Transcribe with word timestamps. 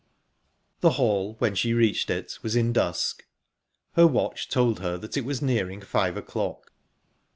The 0.79 0.89
hall, 0.97 1.35
when 1.37 1.53
she 1.53 1.75
reached 1.75 2.09
it, 2.09 2.39
was 2.41 2.55
in 2.55 2.73
dusk. 2.73 3.27
Her 3.91 4.07
watch 4.07 4.49
told 4.49 4.79
her 4.79 4.95
it 4.95 5.01
that 5.01 5.15
it 5.17 5.25
was 5.25 5.43
nearing 5.43 5.79
five 5.83 6.17
o'clock. 6.17 6.73